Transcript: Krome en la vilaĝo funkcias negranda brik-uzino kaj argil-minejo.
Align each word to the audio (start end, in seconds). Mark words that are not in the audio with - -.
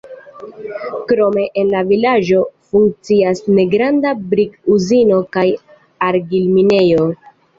Krome 1.09 1.41
en 1.63 1.67
la 1.73 1.81
vilaĝo 1.89 2.39
funkcias 2.71 3.41
negranda 3.59 4.13
brik-uzino 4.31 5.19
kaj 5.37 5.45
argil-minejo. 6.09 7.07